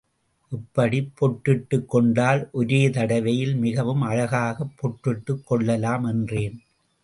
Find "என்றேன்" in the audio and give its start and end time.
6.03-6.61